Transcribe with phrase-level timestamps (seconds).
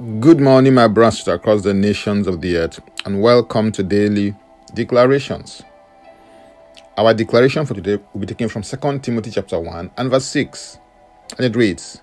[0.00, 4.34] Good morning, my brothers across the nations of the earth, and welcome to daily
[4.72, 5.62] declarations.
[6.96, 10.78] Our declaration for today will be taken from 2 Timothy chapter 1 and verse 6,
[11.36, 12.00] and it reads,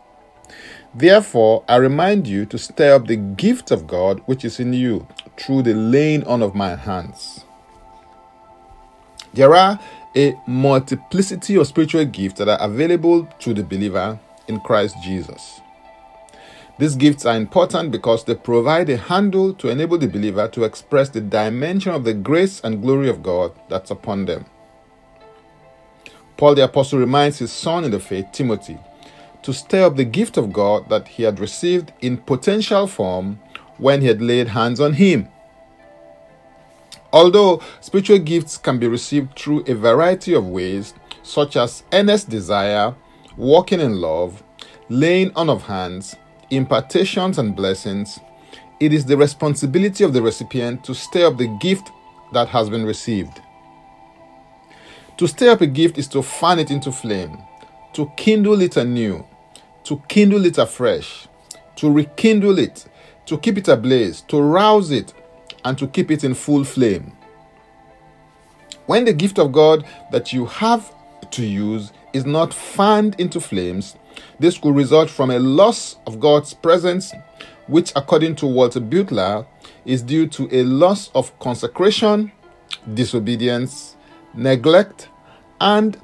[0.93, 5.07] Therefore, I remind you to stir up the gift of God which is in you
[5.35, 7.45] through the laying on of my hands.
[9.33, 9.79] There are
[10.15, 15.61] a multiplicity of spiritual gifts that are available to the believer in Christ Jesus.
[16.79, 21.09] These gifts are important because they provide a handle to enable the believer to express
[21.09, 24.45] the dimension of the grace and glory of God that's upon them.
[26.37, 28.77] Paul the Apostle reminds his son in the faith, Timothy,
[29.41, 33.39] to stir up the gift of God that he had received in potential form
[33.79, 35.27] when he had laid hands on him.
[37.11, 42.93] Although spiritual gifts can be received through a variety of ways, such as earnest desire,
[43.35, 44.43] walking in love,
[44.89, 46.15] laying on of hands,
[46.49, 48.19] impartations and blessings,
[48.79, 51.91] it is the responsibility of the recipient to stir up the gift
[52.33, 53.41] that has been received.
[55.17, 57.39] To stir up a gift is to fan it into flame,
[57.93, 59.25] to kindle it anew,
[59.85, 61.27] to kindle it afresh,
[61.77, 62.85] to rekindle it,
[63.25, 65.13] to keep it ablaze, to rouse it,
[65.65, 67.13] and to keep it in full flame.
[68.85, 70.93] When the gift of God that you have
[71.31, 73.95] to use is not fanned into flames,
[74.39, 77.13] this could result from a loss of God's presence,
[77.67, 79.45] which, according to Walter Butler,
[79.85, 82.31] is due to a loss of consecration,
[82.93, 83.95] disobedience,
[84.33, 85.09] neglect,
[85.59, 85.99] and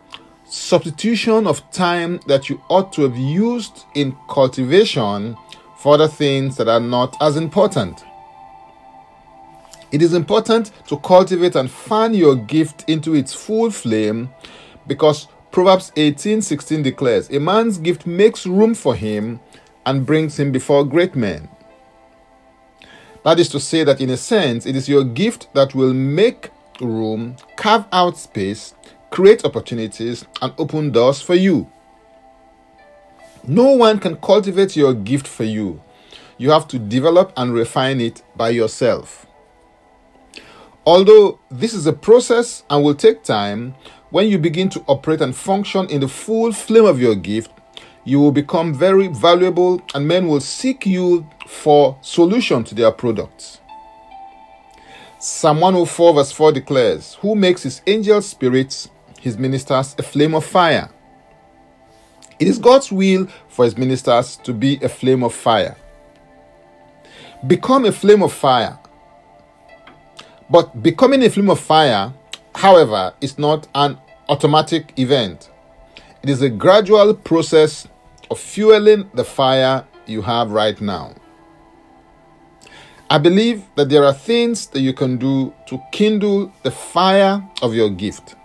[0.46, 5.36] substitution of time that you ought to have used in cultivation
[5.78, 8.04] for other things that are not as important.
[9.92, 14.30] It is important to cultivate and fan your gift into its full flame
[14.88, 19.40] because Proverbs 18:16 declares, "A man's gift makes room for him
[19.86, 21.48] and brings him before great men."
[23.24, 26.50] That is to say that in a sense, it is your gift that will make
[26.82, 28.74] room, carve out space,
[29.12, 31.68] create opportunities, and open doors for you.
[33.48, 35.80] No one can cultivate your gift for you.
[36.40, 39.28] You have to develop and refine it by yourself.
[40.86, 43.74] Although this is a process and will take time,
[44.10, 47.52] when you begin to operate and function in the full flame of your gift,
[48.04, 53.62] you will become very valuable and men will seek you for solution to their products.
[55.20, 58.90] Psalm 104 verse 4 declares, Who makes his angel spirits,
[59.22, 60.90] his ministers, a flame of fire?
[62.40, 65.78] It is God's will for his ministers to be a flame of fire.
[67.48, 68.78] Become a flame of fire.
[70.54, 72.14] But becoming a flame of fire,
[72.54, 73.98] however, is not an
[74.30, 75.50] automatic event.
[76.22, 77.88] It is a gradual process
[78.30, 81.16] of fueling the fire you have right now.
[83.10, 87.74] I believe that there are things that you can do to kindle the fire of
[87.74, 88.36] your gift.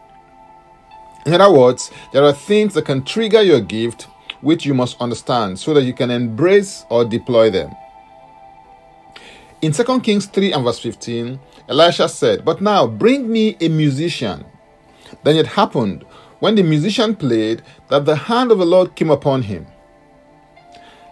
[1.27, 4.09] In other words, there are things that can trigger your gift
[4.41, 7.71] which you must understand so that you can embrace or deploy them.
[9.61, 11.39] In 2 Kings 3 and verse 15,
[11.69, 14.45] Elisha said, But now bring me a musician
[15.23, 16.05] then it happened,
[16.41, 19.67] when the musician played, that the hand of the Lord came upon him.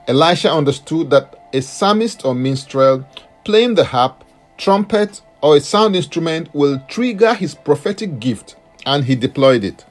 [0.06, 3.06] Elisha understood that a psalmist or minstrel
[3.44, 4.24] playing the harp,
[4.56, 9.84] trumpet, or a sound instrument will trigger his prophetic gift, and he deployed it.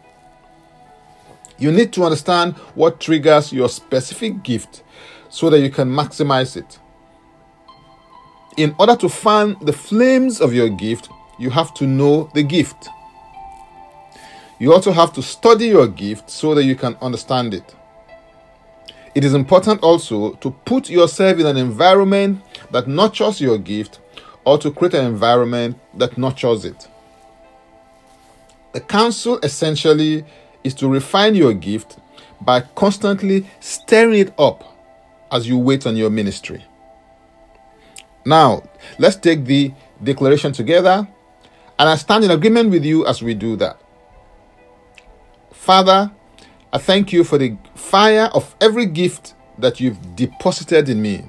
[1.57, 4.83] You need to understand what triggers your specific gift
[5.29, 6.79] so that you can maximize it.
[8.57, 12.87] In order to fan the flames of your gift, you have to know the gift.
[14.59, 17.75] You also have to study your gift so that you can understand it.
[19.13, 23.99] It is important also to put yourself in an environment that nurtures your gift
[24.45, 26.87] or to create an environment that nurtures it.
[28.71, 30.23] The counsel essentially
[30.63, 31.97] is to refine your gift
[32.39, 34.63] by constantly stirring it up
[35.31, 36.63] as you wait on your ministry.
[38.25, 38.63] Now,
[38.97, 39.71] let's take the
[40.03, 41.07] declaration together,
[41.77, 43.79] and I stand in agreement with you as we do that.
[45.53, 46.11] Father,
[46.73, 51.25] I thank you for the fire of every gift that you've deposited in me.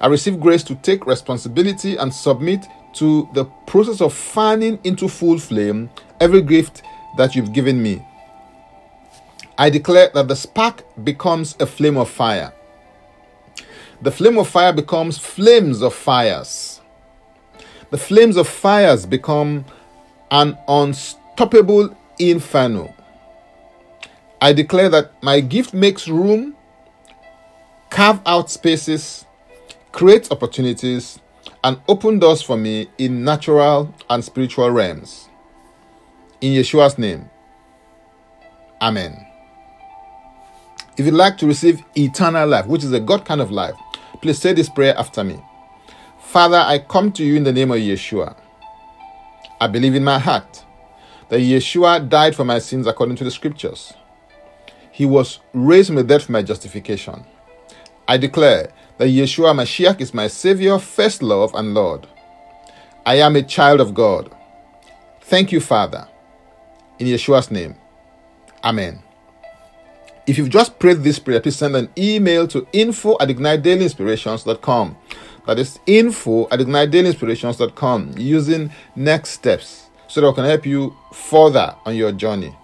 [0.00, 2.64] I receive grace to take responsibility and submit
[2.94, 5.90] to the process of fanning into full flame
[6.20, 6.82] every gift
[7.16, 8.06] that you've given me.
[9.58, 12.52] I declare that the spark becomes a flame of fire.
[14.02, 16.80] The flame of fire becomes flames of fires.
[17.90, 19.64] The flames of fires become
[20.30, 22.94] an unstoppable inferno.
[24.40, 26.54] I declare that my gift makes room,
[27.90, 29.24] carve out spaces,
[29.92, 31.18] create opportunities,
[31.64, 35.28] and open doors for me in natural and spiritual realms.
[36.40, 37.30] In Yeshua's name.
[38.82, 39.26] Amen.
[40.98, 43.74] If you'd like to receive eternal life, which is a God kind of life,
[44.20, 45.42] please say this prayer after me.
[46.18, 48.36] Father, I come to you in the name of Yeshua.
[49.60, 50.64] I believe in my heart
[51.28, 53.92] that Yeshua died for my sins according to the scriptures.
[54.90, 57.24] He was raised from the dead for my justification.
[58.08, 62.06] I declare that Yeshua Mashiach is my Savior, first love, and Lord.
[63.04, 64.34] I am a child of God.
[65.22, 66.08] Thank you, Father.
[66.98, 67.76] In Yeshua's name.
[68.64, 69.02] Amen.
[70.26, 74.96] If you've just prayed this prayer, please send an email to info at ignitedailyinspirations.com.
[75.46, 81.76] That is info at ignitedailyinspirations.com using next steps so that I can help you further
[81.84, 82.56] on your journey.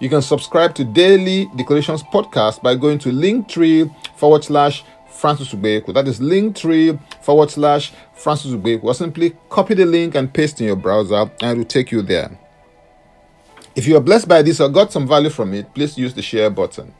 [0.00, 5.94] You can subscribe to Daily Declarations Podcast by going to linktree forward slash Francis Ubeku.
[5.94, 8.82] That is linktree forward slash Francis Ubeku.
[8.82, 12.02] Or simply copy the link and paste in your browser and it will take you
[12.02, 12.36] there.
[13.76, 16.22] If you are blessed by this or got some value from it, please use the
[16.22, 16.94] share button.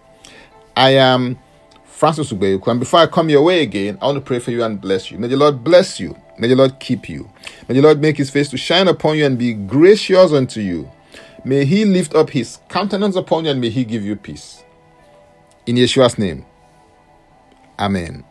[0.77, 1.39] I am
[1.85, 4.65] Francis Ubeku, and before I come your way again, I want to pray for you
[4.65, 5.19] and bless you.
[5.19, 6.17] May the Lord bless you.
[6.39, 7.31] May the Lord keep you.
[7.69, 10.91] May the Lord make his face to shine upon you and be gracious unto you.
[11.45, 14.65] May he lift up his countenance upon you and may he give you peace.
[15.67, 16.45] In Yeshua's name.
[17.79, 18.25] Amen.